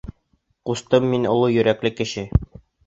Ҡустым, 0.71 1.07
мин 1.11 1.31
оло 1.35 1.53
йөрәкле 1.59 1.95
кеше! 2.01 2.29